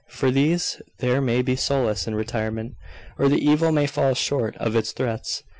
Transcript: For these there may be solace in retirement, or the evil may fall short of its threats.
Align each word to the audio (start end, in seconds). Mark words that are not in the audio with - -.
For 0.07 0.31
these 0.31 0.81
there 0.97 1.21
may 1.21 1.43
be 1.43 1.55
solace 1.55 2.07
in 2.07 2.15
retirement, 2.15 2.73
or 3.19 3.29
the 3.29 3.37
evil 3.37 3.71
may 3.71 3.85
fall 3.85 4.15
short 4.15 4.57
of 4.57 4.75
its 4.75 4.93
threats. 4.93 5.43